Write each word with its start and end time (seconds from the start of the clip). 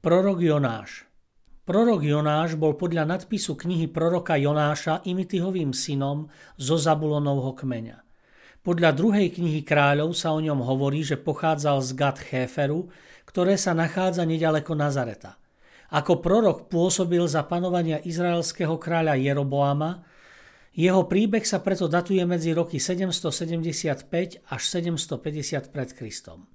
Prorok 0.00 0.40
Jonáš 0.40 1.04
Prorok 1.68 2.00
Jonáš 2.00 2.56
bol 2.56 2.72
podľa 2.72 3.04
nadpisu 3.04 3.52
knihy 3.52 3.84
proroka 3.84 4.32
Jonáša 4.32 5.04
Imityhovým 5.04 5.76
synom 5.76 6.32
zo 6.56 6.80
Zabulonovho 6.80 7.52
kmeňa. 7.52 8.00
Podľa 8.64 8.96
druhej 8.96 9.28
knihy 9.28 9.60
kráľov 9.60 10.16
sa 10.16 10.32
o 10.32 10.40
ňom 10.40 10.64
hovorí, 10.64 11.04
že 11.04 11.20
pochádzal 11.20 11.84
z 11.84 11.90
Gad 12.00 12.16
Chéferu, 12.16 12.88
ktoré 13.28 13.60
sa 13.60 13.76
nachádza 13.76 14.24
nedaleko 14.24 14.72
Nazareta. 14.72 15.36
Ako 15.92 16.24
prorok 16.24 16.72
pôsobil 16.72 17.20
za 17.28 17.44
panovania 17.44 18.00
izraelského 18.00 18.80
kráľa 18.80 19.20
Jeroboama, 19.20 20.00
jeho 20.72 21.04
príbeh 21.12 21.44
sa 21.44 21.60
preto 21.60 21.92
datuje 21.92 22.24
medzi 22.24 22.56
roky 22.56 22.80
775 22.80 24.48
až 24.48 24.62
750 24.64 25.68
pred 25.68 25.92
Kristom. 25.92 26.48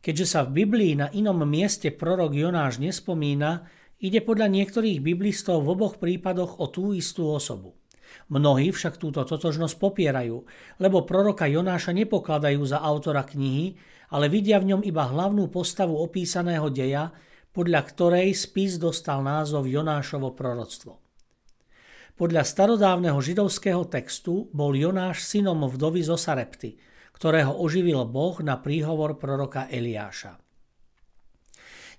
Keďže 0.00 0.26
sa 0.26 0.40
v 0.48 0.64
Biblii 0.64 0.96
na 0.96 1.12
inom 1.12 1.44
mieste 1.44 1.92
prorok 1.92 2.32
Jonáš 2.32 2.80
nespomína, 2.80 3.68
ide 4.00 4.24
podľa 4.24 4.48
niektorých 4.48 5.04
biblistov 5.04 5.60
v 5.60 5.76
oboch 5.76 6.00
prípadoch 6.00 6.56
o 6.56 6.72
tú 6.72 6.96
istú 6.96 7.28
osobu. 7.28 7.76
Mnohí 8.32 8.72
však 8.72 8.96
túto 8.96 9.20
totožnosť 9.22 9.76
popierajú, 9.76 10.36
lebo 10.80 11.04
proroka 11.04 11.44
Jonáša 11.44 11.92
nepokladajú 11.92 12.64
za 12.64 12.80
autora 12.80 13.28
knihy, 13.28 13.76
ale 14.10 14.32
vidia 14.32 14.56
v 14.58 14.74
ňom 14.74 14.82
iba 14.88 15.04
hlavnú 15.04 15.52
postavu 15.52 15.94
opísaného 16.00 16.72
deja, 16.72 17.12
podľa 17.52 17.84
ktorej 17.92 18.32
spis 18.32 18.80
dostal 18.80 19.20
názov 19.20 19.68
Jonášovo 19.68 20.32
proroctvo. 20.32 20.96
Podľa 22.16 22.42
starodávneho 22.42 23.20
židovského 23.20 23.84
textu 23.86 24.48
bol 24.50 24.72
Jonáš 24.72 25.28
synom 25.28 25.60
vdovy 25.68 26.00
zo 26.08 26.16
Sarepty– 26.16 26.72
ktorého 27.20 27.52
oživil 27.52 28.08
Boh 28.08 28.40
na 28.40 28.56
príhovor 28.56 29.20
proroka 29.20 29.68
Eliáša. 29.68 30.40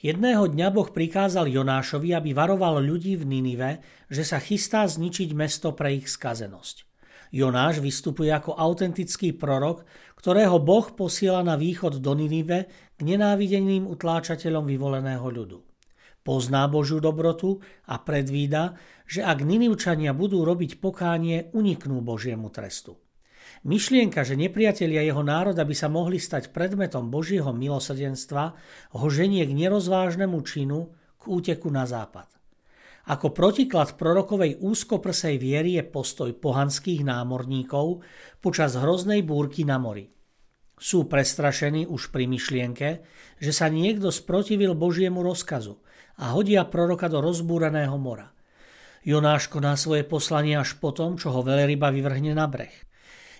Jedného 0.02 0.50
dňa 0.50 0.74
Boh 0.74 0.90
prikázal 0.90 1.46
Jonášovi, 1.46 2.10
aby 2.18 2.34
varoval 2.34 2.82
ľudí 2.82 3.14
v 3.22 3.30
Ninive, 3.30 3.86
že 4.10 4.26
sa 4.26 4.42
chystá 4.42 4.82
zničiť 4.90 5.38
mesto 5.38 5.78
pre 5.78 5.94
ich 5.94 6.10
skazenosť. 6.10 6.90
Jonáš 7.30 7.86
vystupuje 7.86 8.34
ako 8.34 8.58
autentický 8.58 9.38
prorok, 9.38 9.86
ktorého 10.18 10.58
Boh 10.58 10.90
posiela 10.90 11.46
na 11.46 11.54
východ 11.54 12.02
do 12.02 12.18
Ninive 12.18 12.66
k 12.98 13.00
nenávideným 13.06 13.86
utláčateľom 13.94 14.66
vyvoleného 14.66 15.30
ľudu. 15.30 15.62
Pozná 16.26 16.66
Božiu 16.66 16.98
dobrotu 16.98 17.62
a 17.86 18.02
predvída, 18.02 18.74
že 19.06 19.22
ak 19.22 19.46
Ninivčania 19.46 20.18
budú 20.18 20.42
robiť 20.42 20.82
pokánie, 20.82 21.54
uniknú 21.54 22.02
Božiemu 22.02 22.50
trestu. 22.50 22.98
Myšlienka, 23.62 24.25
že 24.25 24.34
nepriatelia 24.34 25.06
jeho 25.06 25.22
národa 25.22 25.62
by 25.62 25.75
sa 25.78 25.85
mohli 25.85 26.18
stať 26.18 26.50
predmetom 26.50 27.13
Božieho 27.13 27.53
milosrdenstva, 27.53 28.44
ho 28.97 29.07
ženie 29.13 29.46
k 29.46 29.53
nerozvážnemu 29.53 30.38
činu, 30.41 30.90
k 31.22 31.24
úteku 31.29 31.69
na 31.69 31.85
západ. 31.85 32.25
Ako 33.09 33.34
protiklad 33.34 33.97
prorokovej 33.97 34.62
úzkoprsej 34.62 35.41
viery 35.41 35.78
je 35.78 35.84
postoj 35.85 36.34
pohanských 36.38 37.01
námorníkov 37.01 38.06
počas 38.41 38.78
hroznej 38.78 39.25
búrky 39.25 39.66
na 39.66 39.81
mori. 39.81 40.09
Sú 40.81 41.06
prestrašení 41.06 41.85
už 41.85 42.09
pri 42.09 42.25
myšlienke, 42.25 43.06
že 43.38 43.51
sa 43.53 43.69
niekto 43.69 44.09
sprotivil 44.09 44.74
Božiemu 44.74 45.22
rozkazu 45.22 45.78
a 46.18 46.34
hodia 46.34 46.66
proroka 46.66 47.06
do 47.06 47.22
rozbúreného 47.22 47.97
mora. 48.01 48.34
Jonáško 49.01 49.62
na 49.62 49.74
svoje 49.78 50.06
poslanie 50.06 50.57
až 50.57 50.78
potom, 50.78 51.18
čo 51.18 51.34
ho 51.34 51.41
veľryba 51.41 51.90
vyvrhne 51.90 52.38
na 52.38 52.46
breh. 52.46 52.74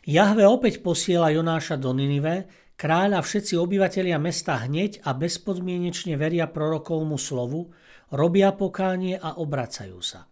Jahve 0.02 0.50
opäť 0.50 0.82
posiela 0.82 1.30
Jonáša 1.30 1.78
do 1.78 1.94
Ninive, 1.94 2.50
kráľ 2.74 3.18
a 3.18 3.22
všetci 3.22 3.54
obyvatelia 3.54 4.18
mesta 4.18 4.58
hneď 4.58 5.06
a 5.06 5.14
bezpodmienečne 5.14 6.18
veria 6.18 6.50
prorokovmu 6.50 7.22
slovu, 7.22 7.70
robia 8.10 8.50
pokánie 8.50 9.14
a 9.22 9.38
obracajú 9.38 10.02
sa. 10.02 10.26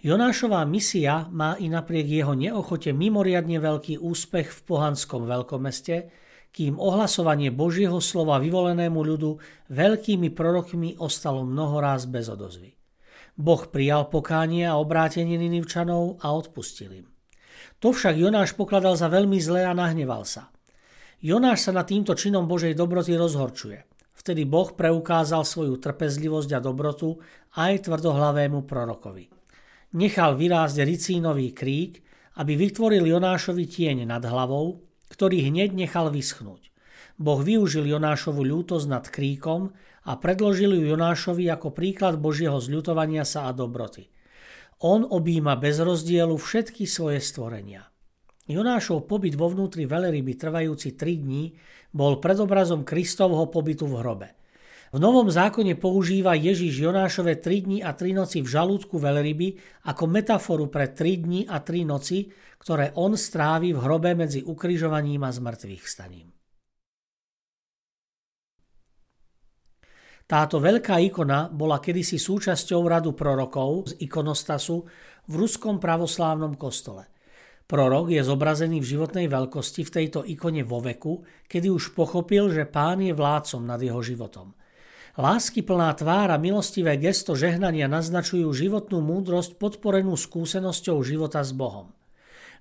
Jonášová 0.00 0.64
misia 0.64 1.28
má 1.28 1.60
i 1.60 1.68
napriek 1.68 2.08
jeho 2.08 2.32
neochote 2.32 2.96
mimoriadne 2.96 3.60
veľký 3.60 4.00
úspech 4.00 4.48
v 4.48 4.60
pohanskom 4.64 5.28
veľkomeste, 5.28 5.96
kým 6.56 6.80
ohlasovanie 6.80 7.52
Božieho 7.52 8.00
slova 8.00 8.40
vyvolenému 8.40 8.96
ľudu 8.96 9.36
veľkými 9.68 10.32
prorokmi 10.32 10.96
ostalo 10.96 11.44
mnohoráz 11.44 12.08
bez 12.08 12.32
odozvy. 12.32 12.72
Boh 13.36 13.60
prijal 13.68 14.08
pokánie 14.08 14.64
a 14.64 14.80
obrátenie 14.80 15.36
Ninivčanov 15.36 16.24
a 16.24 16.32
odpustil 16.32 17.04
im. 17.04 17.15
To 17.84 17.92
však 17.92 18.16
Jonáš 18.16 18.56
pokladal 18.56 18.96
za 18.96 19.12
veľmi 19.12 19.36
zlé 19.36 19.68
a 19.68 19.76
nahneval 19.76 20.24
sa. 20.24 20.48
Jonáš 21.20 21.68
sa 21.68 21.72
nad 21.76 21.84
týmto 21.84 22.16
činom 22.16 22.48
Božej 22.48 22.76
dobroty 22.76 23.16
rozhorčuje. 23.16 23.84
Vtedy 24.16 24.48
Boh 24.48 24.72
preukázal 24.72 25.44
svoju 25.44 25.76
trpezlivosť 25.76 26.50
a 26.56 26.60
dobrotu 26.60 27.20
aj 27.56 27.88
tvrdohlavému 27.88 28.64
prorokovi. 28.64 29.28
Nechal 29.96 30.34
vyrásť 30.34 30.82
ricínový 30.82 31.52
krík, 31.52 32.00
aby 32.36 32.52
vytvoril 32.56 33.04
Jonášovi 33.06 33.64
tieň 33.64 34.08
nad 34.08 34.24
hlavou, 34.24 34.82
ktorý 35.08 35.48
hneď 35.52 35.72
nechal 35.72 36.12
vyschnúť. 36.12 36.68
Boh 37.16 37.40
využil 37.40 37.88
Jonášovu 37.88 38.44
ľútosť 38.44 38.86
nad 38.92 39.04
kríkom 39.08 39.72
a 40.04 40.12
predložil 40.20 40.76
ju 40.76 40.92
Jonášovi 40.92 41.48
ako 41.48 41.72
príklad 41.72 42.20
Božieho 42.20 42.60
zľutovania 42.60 43.24
sa 43.24 43.48
a 43.48 43.56
dobroty. 43.56 44.12
On 44.84 45.08
objíma 45.08 45.56
bez 45.56 45.80
rozdielu 45.80 46.36
všetky 46.36 46.84
svoje 46.84 47.24
stvorenia. 47.24 47.88
Jonášov 48.44 49.08
pobyt 49.08 49.32
vo 49.32 49.48
vnútri 49.48 49.88
veľryby 49.88 50.36
trvajúci 50.36 50.92
3 50.92 51.24
dní 51.24 51.56
bol 51.96 52.20
predobrazom 52.20 52.84
Kristovho 52.84 53.48
pobytu 53.48 53.88
v 53.88 54.04
hrobe. 54.04 54.28
V 54.92 55.00
Novom 55.00 55.32
zákone 55.32 55.80
používa 55.80 56.36
Ježiš 56.36 56.76
Jonášove 56.76 57.40
3 57.40 57.64
dní 57.64 57.78
a 57.80 57.96
3 57.96 58.20
noci 58.20 58.44
v 58.44 58.52
žalúdku 58.52 59.00
veľryby 59.00 59.80
ako 59.88 60.04
metaforu 60.12 60.68
pre 60.68 60.92
3 60.92 61.24
dní 61.24 61.40
a 61.48 61.64
3 61.64 61.88
noci, 61.88 62.28
ktoré 62.60 62.92
on 63.00 63.16
strávi 63.16 63.72
v 63.72 63.80
hrobe 63.80 64.12
medzi 64.12 64.44
ukrižovaním 64.44 65.24
a 65.24 65.32
zmrtvých 65.32 65.88
staním. 65.88 66.35
Táto 70.26 70.58
veľká 70.58 70.98
ikona 71.06 71.46
bola 71.46 71.78
kedysi 71.78 72.18
súčasťou 72.18 72.82
radu 72.90 73.14
prorokov 73.14 73.94
z 73.94 74.10
ikonostasu 74.10 74.82
v 75.30 75.32
ruskom 75.38 75.78
pravoslávnom 75.78 76.58
kostole. 76.58 77.06
Prorok 77.66 78.10
je 78.10 78.22
zobrazený 78.26 78.82
v 78.82 78.90
životnej 78.94 79.26
veľkosti 79.30 79.86
v 79.86 79.94
tejto 79.94 80.26
ikone 80.26 80.66
vo 80.66 80.82
veku, 80.82 81.22
kedy 81.46 81.70
už 81.70 81.94
pochopil, 81.94 82.50
že 82.50 82.66
pán 82.66 83.02
je 83.02 83.14
vládcom 83.14 83.62
nad 83.66 83.78
jeho 83.78 84.02
životom. 84.02 84.54
Lásky 85.14 85.62
plná 85.62 85.94
tvár 85.94 86.34
milostivé 86.42 86.98
gesto 86.98 87.38
žehnania 87.38 87.86
naznačujú 87.86 88.50
životnú 88.50 88.98
múdrosť 89.02 89.58
podporenú 89.62 90.18
skúsenosťou 90.18 91.06
života 91.06 91.42
s 91.42 91.54
Bohom. 91.54 91.94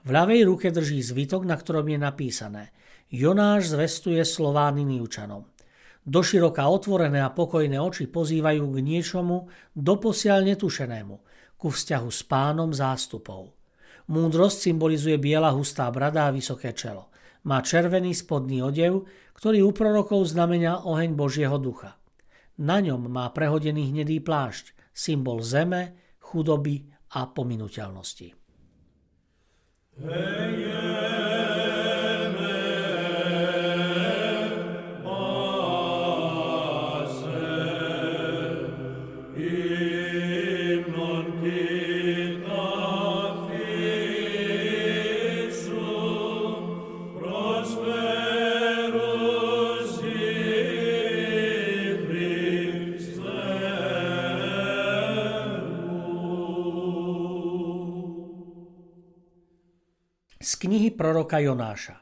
V 0.05 0.13
ľavej 0.13 0.45
ruke 0.45 0.69
drží 0.69 1.01
zvitok, 1.01 1.49
na 1.49 1.57
ktorom 1.57 1.89
je 1.89 1.97
napísané 1.97 2.63
Jonáš 3.09 3.73
zvestuje 3.73 4.21
slová 4.21 4.69
Niniučanom. 4.69 5.54
Doširoka 6.05 6.61
otvorené 6.69 7.17
a 7.25 7.33
pokojné 7.33 7.81
oči 7.81 8.05
pozývajú 8.05 8.61
k 8.61 8.77
niečomu 8.77 9.49
doposiaľ 9.73 10.53
netušenému, 10.53 11.15
ku 11.57 11.67
vzťahu 11.73 12.09
s 12.13 12.21
pánom 12.29 12.69
zástupov. 12.69 13.57
Múdrosť 14.05 14.69
symbolizuje 14.69 15.17
biela 15.17 15.49
hustá 15.49 15.89
brada 15.89 16.29
a 16.29 16.35
vysoké 16.35 16.77
čelo. 16.77 17.09
Má 17.49 17.65
červený 17.65 18.13
spodný 18.13 18.61
odev, 18.61 19.09
ktorý 19.33 19.65
u 19.65 19.71
prorokov 19.73 20.29
znamenia 20.29 20.85
oheň 20.85 21.17
Božieho 21.17 21.57
ducha. 21.57 21.97
Na 22.61 22.77
ňom 22.77 23.09
má 23.09 23.25
prehodený 23.33 23.89
hnedý 23.89 24.21
plášť, 24.21 24.77
symbol 24.93 25.41
zeme, 25.41 25.97
chudoby 26.21 26.85
a 27.17 27.25
pominuteľnosti. 27.33 28.29
Hey, 29.95 30.94
knihy 60.65 60.97
proroka 60.97 61.37
Jonáša. 61.37 62.01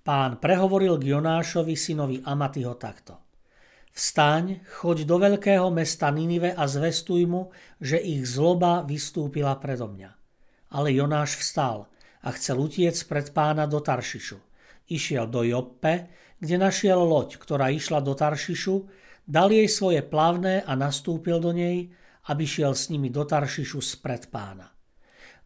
Pán 0.00 0.40
prehovoril 0.40 0.96
k 0.96 1.12
Jonášovi 1.12 1.76
synovi 1.76 2.24
Amatyho 2.24 2.78
takto. 2.80 3.20
Vstaň, 3.96 4.60
choď 4.64 5.08
do 5.08 5.16
veľkého 5.16 5.72
mesta 5.72 6.12
Ninive 6.12 6.52
a 6.52 6.68
zvestuj 6.68 7.24
mu, 7.24 7.48
že 7.80 7.96
ich 7.96 8.28
zloba 8.28 8.84
vystúpila 8.84 9.56
predo 9.56 9.88
mňa. 9.88 10.10
Ale 10.76 10.92
Jonáš 10.92 11.40
vstal 11.40 11.88
a 12.20 12.28
chcel 12.36 12.60
utiec 12.60 12.92
pred 13.08 13.32
pána 13.32 13.64
do 13.64 13.80
Taršišu. 13.80 14.36
Išiel 14.92 15.32
do 15.32 15.40
Joppe, 15.42 16.12
kde 16.36 16.60
našiel 16.60 17.00
loď, 17.00 17.40
ktorá 17.40 17.72
išla 17.72 18.04
do 18.04 18.12
Taršišu, 18.12 18.76
dal 19.24 19.48
jej 19.48 19.66
svoje 19.66 20.04
plavné 20.04 20.60
a 20.60 20.76
nastúpil 20.76 21.40
do 21.40 21.56
nej, 21.56 21.88
aby 22.28 22.44
šiel 22.44 22.76
s 22.76 22.92
nimi 22.92 23.08
do 23.08 23.24
Taršišu 23.24 23.80
spred 23.80 24.28
pána. 24.28 24.75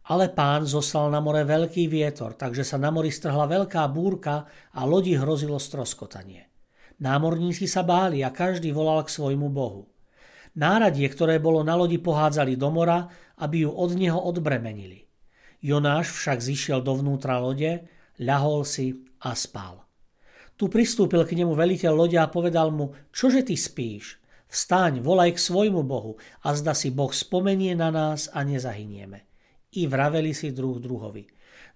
Ale 0.09 0.33
pán 0.33 0.65
zoslal 0.65 1.13
na 1.13 1.21
more 1.21 1.45
veľký 1.45 1.85
vietor, 1.85 2.33
takže 2.33 2.65
sa 2.65 2.81
na 2.81 2.89
mori 2.89 3.13
strhla 3.13 3.45
veľká 3.45 3.85
búrka 3.93 4.49
a 4.73 4.81
lodi 4.81 5.13
hrozilo 5.13 5.61
stroskotanie. 5.61 6.49
Námorníci 7.01 7.69
sa 7.69 7.85
báli 7.85 8.25
a 8.25 8.33
každý 8.33 8.73
volal 8.73 9.05
k 9.05 9.13
svojmu 9.13 9.49
bohu. 9.53 9.89
Náradie, 10.57 11.05
ktoré 11.05 11.37
bolo 11.37 11.61
na 11.61 11.77
lodi, 11.77 12.01
pohádzali 12.01 12.57
do 12.57 12.69
mora, 12.73 13.09
aby 13.41 13.65
ju 13.65 13.71
od 13.71 13.93
neho 13.93 14.17
odbremenili. 14.17 15.05
Jonáš 15.61 16.13
však 16.17 16.41
zišiel 16.41 16.81
dovnútra 16.81 17.37
lode, 17.37 17.85
ľahol 18.17 18.65
si 18.65 19.05
a 19.21 19.37
spal. 19.37 19.85
Tu 20.57 20.65
pristúpil 20.69 21.25
k 21.25 21.37
nemu 21.37 21.53
veliteľ 21.53 21.93
lode 21.93 22.17
a 22.17 22.29
povedal 22.29 22.73
mu, 22.73 22.93
čože 23.13 23.45
ty 23.45 23.53
spíš? 23.53 24.17
Vstaň, 24.51 24.99
volaj 24.99 25.37
k 25.37 25.39
svojmu 25.39 25.81
Bohu 25.85 26.19
a 26.43 26.53
zda 26.57 26.75
si 26.75 26.91
Boh 26.91 27.09
spomenie 27.09 27.71
na 27.71 27.87
nás 27.87 28.27
a 28.29 28.43
nezahynieme 28.43 29.30
i 29.75 29.87
vraveli 29.87 30.35
si 30.35 30.51
druh 30.51 30.79
druhovi. 30.79 31.27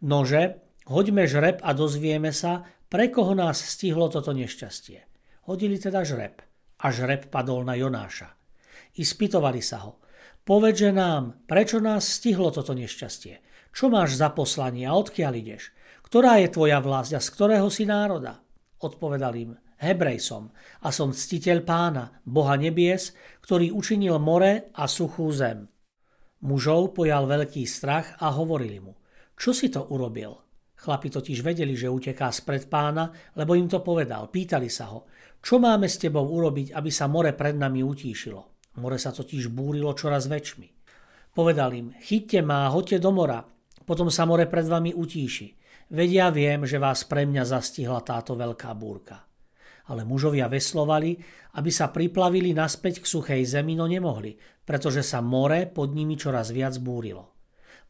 Nože, 0.03 0.59
hoďme 0.87 1.25
žreb 1.25 1.63
a 1.63 1.71
dozvieme 1.71 2.35
sa, 2.35 2.67
pre 2.91 3.09
koho 3.09 3.33
nás 3.33 3.59
stihlo 3.59 4.11
toto 4.11 4.35
nešťastie. 4.35 4.99
Hodili 5.47 5.79
teda 5.79 6.05
žreb 6.05 6.41
a 6.81 6.87
žreb 6.91 7.31
padol 7.31 7.65
na 7.65 7.73
Jonáša. 7.77 8.35
I 8.95 9.03
spýtovali 9.03 9.61
sa 9.63 9.87
ho. 9.87 10.01
Povedže 10.45 10.93
nám, 10.93 11.47
prečo 11.49 11.81
nás 11.81 12.05
stihlo 12.05 12.53
toto 12.53 12.77
nešťastie? 12.77 13.41
Čo 13.73 13.91
máš 13.91 14.15
za 14.15 14.31
poslanie 14.31 14.85
a 14.85 14.95
odkiaľ 14.95 15.33
ideš? 15.35 15.73
Ktorá 16.05 16.37
je 16.39 16.53
tvoja 16.53 16.79
vlast 16.79 17.11
a 17.11 17.19
z 17.19 17.27
ktorého 17.33 17.67
si 17.67 17.83
národa? 17.83 18.39
Odpovedal 18.79 19.33
im, 19.35 19.51
Hebrej 19.81 20.23
som 20.23 20.53
a 20.85 20.93
som 20.93 21.11
ctiteľ 21.11 21.65
pána, 21.65 22.23
Boha 22.23 22.55
nebies, 22.55 23.11
ktorý 23.43 23.75
učinil 23.75 24.21
more 24.21 24.71
a 24.71 24.87
suchú 24.87 25.27
zem. 25.35 25.67
Mužov 26.43 26.91
pojal 26.91 27.23
veľký 27.31 27.63
strach 27.63 28.19
a 28.19 28.35
hovorili 28.35 28.83
mu, 28.83 28.91
čo 29.39 29.55
si 29.55 29.71
to 29.71 29.87
urobil? 29.91 30.35
Chlapi 30.75 31.07
totiž 31.07 31.39
vedeli, 31.39 31.73
že 31.73 31.87
uteká 31.87 32.27
spred 32.31 32.67
pána, 32.67 33.07
lebo 33.39 33.55
im 33.55 33.71
to 33.71 33.79
povedal. 33.79 34.27
Pýtali 34.27 34.67
sa 34.67 34.91
ho, 34.91 35.07
čo 35.39 35.59
máme 35.59 35.87
s 35.87 35.95
tebou 35.95 36.27
urobiť, 36.27 36.75
aby 36.75 36.91
sa 36.91 37.07
more 37.07 37.31
pred 37.31 37.55
nami 37.55 37.79
utíšilo. 37.83 38.75
More 38.83 38.99
sa 38.99 39.15
totiž 39.15 39.51
búrilo 39.51 39.95
čoraz 39.95 40.27
väčšmi. 40.27 40.67
Povedal 41.31 41.71
im, 41.75 41.87
chyťte 41.95 42.43
ma 42.43 42.67
a 42.67 42.71
hoďte 42.71 42.99
do 42.99 43.11
mora, 43.15 43.43
potom 43.83 44.11
sa 44.11 44.27
more 44.27 44.47
pred 44.47 44.67
vami 44.67 44.91
utíši. 44.91 45.47
Vedia 45.95 46.31
viem, 46.31 46.67
že 46.67 46.79
vás 46.79 47.07
pre 47.07 47.23
mňa 47.23 47.43
zastihla 47.47 48.03
táto 48.03 48.35
veľká 48.35 48.71
búrka 48.75 49.25
ale 49.89 50.01
mužovia 50.07 50.49
veslovali, 50.49 51.17
aby 51.55 51.69
sa 51.69 51.93
priplavili 51.93 52.51
naspäť 52.51 53.05
k 53.05 53.09
suchej 53.09 53.41
zemi, 53.45 53.77
no 53.77 53.85
nemohli, 53.85 54.37
pretože 54.65 55.05
sa 55.05 55.21
more 55.21 55.69
pod 55.69 55.93
nimi 55.93 56.17
čoraz 56.17 56.49
viac 56.49 56.77
búrilo. 56.81 57.37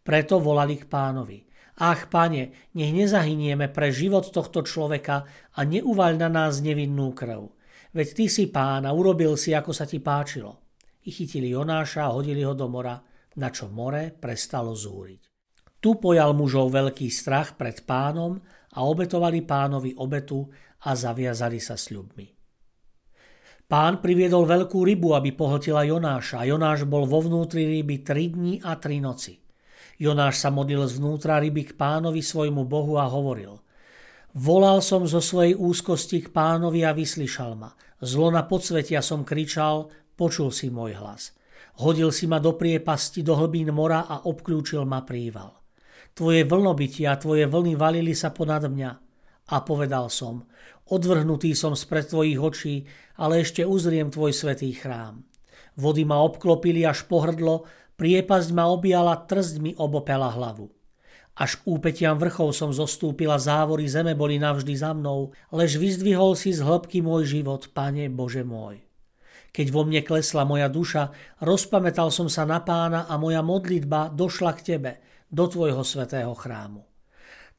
Preto 0.03 0.37
volali 0.37 0.77
k 0.77 0.85
pánovi. 0.85 1.39
Ach, 1.75 2.07
pane, 2.07 2.71
nech 2.71 2.91
nezahynieme 2.95 3.67
pre 3.67 3.91
život 3.91 4.31
tohto 4.31 4.63
človeka 4.63 5.27
a 5.55 5.59
neuvaľ 5.67 6.13
na 6.15 6.29
nás 6.31 6.63
nevinnú 6.63 7.11
krv. 7.11 7.51
Veď 7.91 8.07
ty 8.11 8.25
si 8.31 8.47
pán 8.47 8.87
a 8.87 8.91
urobil 8.91 9.35
si, 9.35 9.55
ako 9.55 9.71
sa 9.71 9.83
ti 9.87 9.99
páčilo. 9.99 10.63
I 11.03 11.11
chytili 11.11 11.51
Jonáša 11.51 12.11
a 12.11 12.15
hodili 12.15 12.43
ho 12.43 12.55
do 12.55 12.67
mora, 12.67 12.95
na 13.35 13.51
čo 13.51 13.67
more 13.67 14.15
prestalo 14.15 14.71
zúriť. 14.71 15.21
Tu 15.79 15.99
pojal 15.99 16.33
mužov 16.33 16.73
veľký 16.73 17.07
strach 17.11 17.59
pred 17.59 17.83
pánom 17.83 18.39
a 18.73 18.79
obetovali 18.83 19.45
pánovi 19.45 19.93
obetu 20.01 20.47
a 20.85 20.91
zaviazali 20.93 21.57
sa 21.57 21.73
sľubmi. 21.73 22.31
Pán 23.65 23.97
priviedol 23.97 24.45
veľkú 24.45 24.85
rybu, 24.85 25.17
aby 25.17 25.33
pohltila 25.33 25.81
Jonáša 25.89 26.45
a 26.45 26.47
Jonáš 26.47 26.85
bol 26.85 27.09
vo 27.09 27.25
vnútri 27.25 27.65
ryby 27.65 28.05
tri 28.05 28.29
dni 28.29 28.61
a 28.61 28.77
tri 28.77 29.01
noci. 29.01 29.41
Jonáš 29.97 30.45
sa 30.45 30.53
modlil 30.53 30.85
zvnútra 30.85 31.41
ryby 31.41 31.73
k 31.73 31.77
pánovi 31.79 32.21
svojmu 32.21 32.61
bohu 32.69 33.01
a 33.01 33.09
hovoril 33.09 33.57
Volal 34.35 34.83
som 34.83 35.07
zo 35.07 35.23
svojej 35.23 35.55
úzkosti 35.55 36.27
k 36.27 36.29
pánovi 36.29 36.83
a 36.83 36.91
vyslyšal 36.91 37.55
ma. 37.55 37.71
Zlo 38.03 38.27
na 38.29 38.43
podsvetia 38.43 38.99
som 38.99 39.23
kričal, 39.23 39.87
počul 40.13 40.51
si 40.51 40.67
môj 40.67 40.99
hlas. 40.99 41.31
Hodil 41.79 42.11
si 42.11 42.27
ma 42.27 42.43
do 42.43 42.53
priepasti, 42.59 43.23
do 43.23 43.33
hlbín 43.39 43.71
mora 43.71 44.03
a 44.03 44.27
obklúčil 44.27 44.83
ma 44.83 45.07
príval. 45.07 45.55
Tvoje 46.11 46.43
vlnobytia, 46.43 47.15
tvoje 47.15 47.47
vlny 47.47 47.79
valili 47.79 48.11
sa 48.11 48.31
ponad 48.35 48.67
mňa. 48.67 49.04
A 49.45 49.61
povedal 49.61 50.09
som, 50.09 50.49
Odvrhnutý 50.85 51.57
som 51.57 51.73
spred 51.73 52.05
tvojich 52.05 52.37
očí, 52.37 52.75
ale 53.17 53.41
ešte 53.41 53.65
uzriem 53.65 54.13
tvoj 54.13 54.37
svetý 54.37 54.69
chrám. 54.77 55.25
Vody 55.81 56.05
ma 56.05 56.21
obklopili 56.21 56.85
až 56.85 57.09
pohrdlo, 57.09 57.65
priepasť 57.97 58.49
ma 58.53 58.69
objala, 58.69 59.17
trzť 59.25 59.65
mi 59.65 59.73
obopela 59.73 60.29
hlavu. 60.29 60.69
Až 61.35 61.59
k 61.59 61.67
úpetiam 61.67 62.15
vrchov 62.15 62.53
som 62.55 62.71
zostúpila, 62.71 63.41
závory 63.41 63.89
zeme 63.89 64.13
boli 64.13 64.37
navždy 64.37 64.77
za 64.77 64.93
mnou, 64.93 65.33
lež 65.51 65.81
vyzdvihol 65.81 66.37
si 66.37 66.53
z 66.53 66.63
hĺbky 66.63 67.01
môj 67.01 67.41
život, 67.41 67.73
Pane 67.73 68.07
Bože 68.07 68.45
môj. 68.45 68.79
Keď 69.51 69.67
vo 69.73 69.83
mne 69.83 70.05
klesla 70.05 70.45
moja 70.47 70.69
duša, 70.69 71.11
rozpamätal 71.43 72.13
som 72.13 72.29
sa 72.31 72.45
na 72.47 72.61
pána 72.61 73.09
a 73.09 73.17
moja 73.17 73.41
modlitba 73.41 74.13
došla 74.13 74.53
k 74.55 74.61
tebe, 74.77 74.91
do 75.27 75.49
tvojho 75.49 75.81
svetého 75.83 76.31
chrámu. 76.37 76.94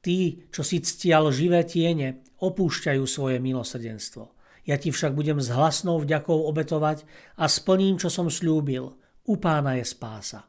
Tí, 0.06 0.46
čo 0.54 0.62
si 0.62 0.78
ctial 0.78 1.34
živé 1.34 1.66
tiene, 1.66 2.22
opúšťajú 2.38 3.02
svoje 3.10 3.42
milosrdenstvo. 3.42 4.38
Ja 4.62 4.78
ti 4.78 4.94
však 4.94 5.18
budem 5.18 5.42
s 5.42 5.50
hlasnou 5.50 5.98
vďakou 5.98 6.46
obetovať 6.46 7.02
a 7.34 7.50
splním, 7.50 7.98
čo 7.98 8.06
som 8.06 8.30
slúbil. 8.30 8.86
U 9.26 9.34
pána 9.42 9.74
je 9.74 9.82
spása. 9.82 10.46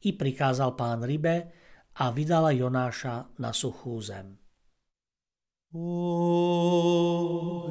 I 0.00 0.16
prikázal 0.16 0.72
pán 0.80 1.04
rybe 1.04 1.52
a 1.92 2.08
vydala 2.08 2.56
Jonáša 2.56 3.36
na 3.36 3.52
suchú 3.52 4.00
zem. 4.00 4.40
O, 5.76 7.68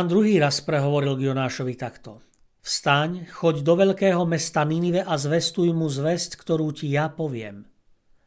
Pán 0.00 0.08
druhý 0.08 0.40
raz 0.40 0.64
prehovoril 0.64 1.12
k 1.12 1.28
Jonášovi 1.28 1.76
takto. 1.76 2.24
Vstaň, 2.64 3.28
choď 3.36 3.60
do 3.60 3.76
veľkého 3.76 4.24
mesta 4.24 4.64
Ninive 4.64 5.04
a 5.04 5.12
zvestuj 5.20 5.76
mu 5.76 5.92
zväzť, 5.92 6.40
ktorú 6.40 6.72
ti 6.72 6.88
ja 6.88 7.12
poviem. 7.12 7.68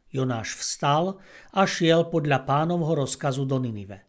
Jonáš 0.06 0.54
vstal 0.54 1.18
a 1.50 1.66
šiel 1.66 2.14
podľa 2.14 2.46
pánovho 2.46 3.02
rozkazu 3.02 3.42
do 3.42 3.58
Ninive. 3.58 4.06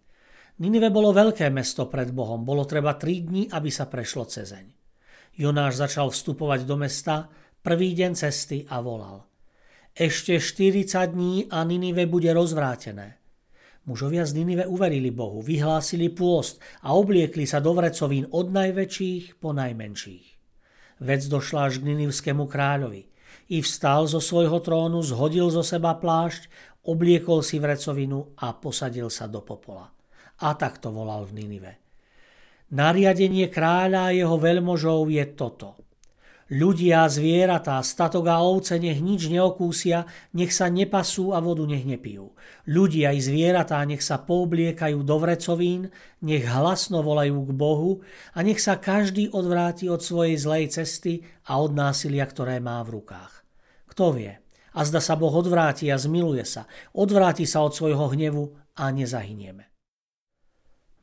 Ninive 0.62 0.94
bolo 0.94 1.10
veľké 1.10 1.50
mesto 1.50 1.90
pred 1.90 2.14
Bohom, 2.14 2.46
bolo 2.46 2.70
treba 2.70 3.02
tri 3.02 3.26
dní, 3.26 3.50
aby 3.50 3.74
sa 3.74 3.90
prešlo 3.90 4.30
cezeň. 4.30 4.70
Jonáš 5.34 5.82
začal 5.82 6.14
vstupovať 6.14 6.70
do 6.70 6.78
mesta 6.78 7.34
prvý 7.66 7.98
deň 7.98 8.12
cesty 8.14 8.62
a 8.70 8.78
volal. 8.78 9.26
Ešte 9.98 10.38
40 10.38 10.86
dní 11.18 11.50
a 11.50 11.66
Ninive 11.66 12.06
bude 12.06 12.30
rozvrátené. 12.30 13.25
Mužovia 13.86 14.26
z 14.26 14.42
Ninive 14.42 14.66
uverili 14.66 15.14
Bohu, 15.14 15.46
vyhlásili 15.46 16.10
pôst 16.10 16.58
a 16.82 16.98
obliekli 16.98 17.46
sa 17.46 17.62
do 17.62 17.70
vrecovín 17.78 18.26
od 18.34 18.50
najväčších 18.50 19.38
po 19.38 19.54
najmenších. 19.54 20.28
Vec 21.06 21.22
došla 21.30 21.70
až 21.70 21.86
k 21.86 21.94
ninivskému 21.94 22.50
kráľovi. 22.50 23.06
I 23.54 23.62
vstal 23.62 24.10
zo 24.10 24.18
svojho 24.18 24.58
trónu, 24.58 25.06
zhodil 25.06 25.54
zo 25.54 25.62
seba 25.62 25.94
plášť, 26.02 26.50
obliekol 26.90 27.46
si 27.46 27.62
vrecovinu 27.62 28.34
a 28.42 28.58
posadil 28.58 29.14
sa 29.14 29.30
do 29.30 29.46
popola. 29.46 29.94
A 30.42 30.58
takto 30.58 30.90
volal 30.90 31.30
v 31.30 31.46
Ninive. 31.46 31.74
Nariadenie 32.74 33.54
kráľa 33.54 34.10
a 34.10 34.16
jeho 34.18 34.34
veľmožov 34.42 35.14
je 35.14 35.26
toto. 35.38 35.85
Ľudia, 36.46 37.10
zvieratá, 37.10 37.82
statok 37.82 38.30
a 38.30 38.38
ovce 38.38 38.78
nech 38.78 39.02
nič 39.02 39.34
neokúsia, 39.34 40.06
nech 40.38 40.54
sa 40.54 40.70
nepasú 40.70 41.34
a 41.34 41.42
vodu 41.42 41.66
nech 41.66 41.90
nepijú. 41.90 42.38
Ľudia 42.70 43.18
i 43.18 43.20
zvieratá 43.20 43.82
nech 43.82 44.06
sa 44.06 44.22
poobliekajú 44.22 45.02
do 45.02 45.18
vrecovín, 45.18 45.90
nech 46.22 46.46
hlasno 46.46 47.02
volajú 47.02 47.50
k 47.50 47.52
Bohu 47.58 48.06
a 48.38 48.46
nech 48.46 48.62
sa 48.62 48.78
každý 48.78 49.34
odvráti 49.34 49.90
od 49.90 50.06
svojej 50.06 50.38
zlej 50.38 50.70
cesty 50.70 51.26
a 51.50 51.58
od 51.58 51.74
násilia, 51.74 52.30
ktoré 52.30 52.62
má 52.62 52.78
v 52.86 53.02
rukách. 53.02 53.42
Kto 53.90 54.14
vie? 54.14 54.38
A 54.78 54.86
zda 54.86 55.02
sa 55.02 55.18
Boh 55.18 55.34
odvráti 55.34 55.90
a 55.90 55.98
zmiluje 55.98 56.46
sa, 56.46 56.70
odvráti 56.94 57.50
sa 57.50 57.66
od 57.66 57.74
svojho 57.74 58.14
hnevu 58.14 58.54
a 58.78 58.94
nezahynieme. 58.94 59.66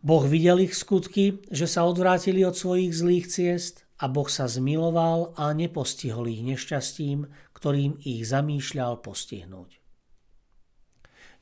Boh 0.07 0.23
videl 0.23 0.63
ich 0.63 0.79
skutky, 0.79 1.43
že 1.51 1.67
sa 1.67 1.83
odvrátili 1.83 2.47
od 2.47 2.55
svojich 2.55 2.95
zlých 2.95 3.27
ciest 3.27 3.91
a 4.03 4.11
Boh 4.11 4.27
sa 4.27 4.51
zmiloval 4.51 5.39
a 5.39 5.55
nepostihol 5.55 6.27
ich 6.27 6.43
nešťastím, 6.43 7.31
ktorým 7.55 8.03
ich 8.03 8.27
zamýšľal 8.27 8.99
postihnúť. 8.99 9.79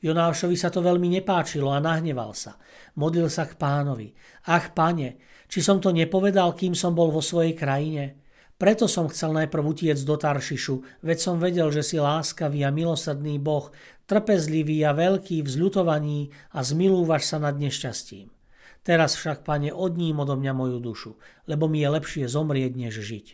Jonášovi 0.01 0.57
sa 0.57 0.73
to 0.73 0.81
veľmi 0.81 1.09
nepáčilo 1.21 1.69
a 1.73 1.81
nahneval 1.81 2.33
sa. 2.33 2.57
Modlil 2.97 3.29
sa 3.29 3.45
k 3.45 3.57
pánovi. 3.57 4.13
Ach, 4.49 4.73
pane, 4.73 5.21
či 5.45 5.61
som 5.61 5.77
to 5.77 5.93
nepovedal, 5.93 6.57
kým 6.57 6.73
som 6.73 6.97
bol 6.97 7.13
vo 7.13 7.21
svojej 7.21 7.53
krajine? 7.53 8.21
Preto 8.57 8.85
som 8.85 9.09
chcel 9.09 9.33
najprv 9.33 9.61
utiec 9.61 9.97
do 10.05 10.17
Taršišu, 10.17 11.05
veď 11.05 11.17
som 11.17 11.41
vedel, 11.41 11.73
že 11.73 11.81
si 11.81 11.97
láskavý 11.97 12.61
a 12.61 12.69
milosrdný 12.69 13.41
Boh, 13.41 13.73
trpezlivý 14.05 14.85
a 14.85 14.93
veľký 14.93 15.41
v 15.41 15.49
zľutovaní 15.49 16.29
a 16.53 16.61
zmilúvaš 16.61 17.25
sa 17.25 17.37
nad 17.41 17.57
nešťastím. 17.57 18.40
Teraz 18.81 19.13
však, 19.13 19.45
pane, 19.45 19.69
odním 19.69 20.17
odo 20.25 20.33
mňa 20.33 20.53
moju 20.57 20.77
dušu, 20.81 21.11
lebo 21.45 21.69
mi 21.69 21.85
je 21.85 21.89
lepšie 21.93 22.25
zomrieť, 22.25 22.73
než 22.73 22.97
žiť. 22.97 23.27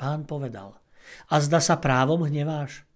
Pán 0.00 0.24
povedal, 0.24 0.80
a 1.28 1.40
zda 1.40 1.60
sa 1.60 1.76
právom 1.76 2.24
hneváš? 2.24 2.88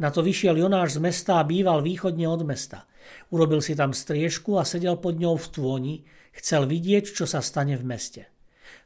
Na 0.00 0.10
to 0.10 0.26
vyšiel 0.26 0.58
Jonáš 0.58 0.98
z 0.98 1.04
mesta 1.04 1.38
a 1.38 1.46
býval 1.46 1.84
východne 1.84 2.26
od 2.26 2.42
mesta. 2.42 2.88
Urobil 3.30 3.62
si 3.62 3.78
tam 3.78 3.94
striežku 3.94 4.58
a 4.58 4.66
sedel 4.66 4.98
pod 4.98 5.20
ňou 5.20 5.38
v 5.38 5.50
tvoni, 5.52 5.94
chcel 6.34 6.66
vidieť, 6.66 7.14
čo 7.14 7.24
sa 7.28 7.38
stane 7.44 7.78
v 7.78 7.84
meste. 7.86 8.22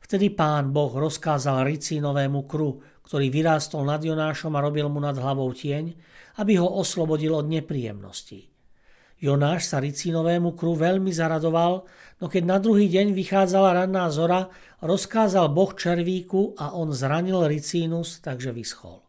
Vtedy 0.04 0.34
pán 0.34 0.74
Boh 0.74 0.92
rozkázal 0.92 1.64
ricínovému 1.64 2.44
kru, 2.44 2.82
ktorý 3.06 3.32
vyrástol 3.32 3.88
nad 3.88 4.04
Jonášom 4.04 4.52
a 4.52 4.60
robil 4.60 4.90
mu 4.92 5.00
nad 5.00 5.16
hlavou 5.16 5.48
tieň, 5.54 5.96
aby 6.42 6.60
ho 6.60 6.68
oslobodil 6.68 7.32
od 7.32 7.48
nepríjemností. 7.48 8.57
Jonáš 9.18 9.66
sa 9.66 9.82
Ricínovému 9.82 10.54
kru 10.54 10.78
veľmi 10.78 11.10
zaradoval, 11.10 11.82
no 12.22 12.26
keď 12.30 12.42
na 12.46 12.58
druhý 12.62 12.86
deň 12.86 13.18
vychádzala 13.18 13.84
ranná 13.84 14.06
zora, 14.14 14.46
rozkázal 14.78 15.50
boh 15.50 15.74
červíku 15.74 16.54
a 16.54 16.70
on 16.78 16.94
zranil 16.94 17.50
Ricínus, 17.50 18.22
takže 18.22 18.54
vyschol. 18.54 19.02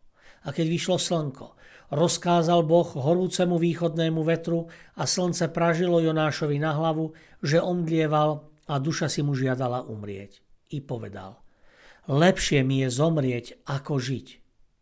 A 0.45 0.49
keď 0.49 0.65
vyšlo 0.65 0.97
slnko, 0.97 1.53
rozkázal 1.93 2.65
boh 2.65 2.89
horúcemu 2.89 3.61
východnému 3.61 4.25
vetru 4.25 4.65
a 4.97 5.05
slnce 5.05 5.53
pražilo 5.53 6.01
Jonášovi 6.01 6.57
na 6.57 6.73
hlavu, 6.73 7.13
že 7.45 7.61
omdlieval 7.61 8.49
a 8.65 8.73
duša 8.81 9.13
si 9.13 9.21
mu 9.21 9.37
žiadala 9.37 9.85
umrieť. 9.85 10.41
I 10.73 10.81
povedal, 10.81 11.37
lepšie 12.09 12.65
mi 12.65 12.81
je 12.81 12.89
zomrieť, 12.89 13.61
ako 13.69 14.01
žiť. 14.01 14.27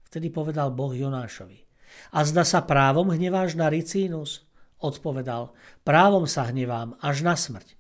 Vtedy 0.07 0.31
povedal 0.31 0.71
boh 0.71 0.95
Jonášovi, 0.95 1.67
a 2.15 2.23
zda 2.23 2.47
sa 2.47 2.63
právom 2.63 3.11
hneváš 3.11 3.59
na 3.59 3.67
Ricínus? 3.67 4.46
Odpovedal, 4.77 5.57
právom 5.81 6.29
sa 6.29 6.45
hnevám, 6.53 7.01
až 7.01 7.25
na 7.25 7.33
smrť. 7.33 7.73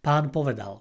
Pán 0.00 0.32
povedal, 0.32 0.80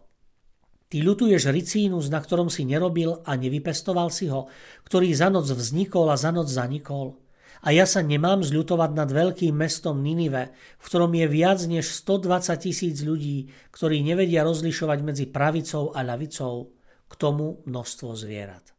ty 0.88 1.04
ľutuješ 1.04 1.52
ricínus, 1.52 2.08
na 2.08 2.24
ktorom 2.24 2.48
si 2.48 2.64
nerobil 2.64 3.20
a 3.28 3.36
nevypestoval 3.36 4.08
si 4.08 4.32
ho, 4.32 4.48
ktorý 4.88 5.12
za 5.12 5.28
noc 5.28 5.52
vznikol 5.52 6.08
a 6.08 6.16
za 6.16 6.32
noc 6.32 6.48
zanikol. 6.48 7.20
A 7.66 7.74
ja 7.74 7.90
sa 7.90 8.06
nemám 8.06 8.46
zľutovať 8.46 8.92
nad 8.96 9.10
veľkým 9.10 9.52
mestom 9.52 10.00
Ninive, 10.00 10.54
v 10.80 10.84
ktorom 10.88 11.12
je 11.12 11.28
viac 11.28 11.60
než 11.66 11.90
120 11.90 12.54
tisíc 12.64 13.02
ľudí, 13.02 13.52
ktorí 13.74 14.06
nevedia 14.06 14.46
rozlišovať 14.46 15.00
medzi 15.04 15.26
pravicou 15.28 15.92
a 15.92 16.06
ľavicou, 16.06 16.72
k 17.08 17.14
tomu 17.16 17.64
množstvo 17.66 18.14
zvierat. 18.16 18.76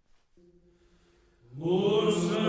Musím. 1.58 2.48